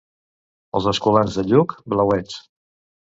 Els 0.79 0.87
escolans 0.93 1.37
de 1.41 1.45
Lluc, 1.51 1.77
blauets. 1.95 2.41